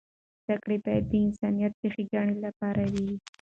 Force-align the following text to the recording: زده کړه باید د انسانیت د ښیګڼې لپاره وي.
زده 0.45 0.55
کړه 0.63 0.75
باید 0.85 1.03
د 1.09 1.13
انسانیت 1.25 1.73
د 1.79 1.83
ښیګڼې 1.93 2.37
لپاره 2.45 2.83
وي. 2.93 3.11